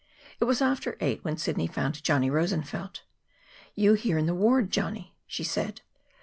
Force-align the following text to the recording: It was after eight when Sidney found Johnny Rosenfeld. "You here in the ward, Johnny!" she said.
It 0.39 0.45
was 0.45 0.63
after 0.63 0.97
eight 0.99 1.23
when 1.23 1.37
Sidney 1.37 1.67
found 1.67 2.03
Johnny 2.03 2.31
Rosenfeld. 2.31 3.01
"You 3.75 3.93
here 3.93 4.17
in 4.17 4.25
the 4.25 4.33
ward, 4.33 4.71
Johnny!" 4.71 5.15
she 5.27 5.43
said. 5.43 5.81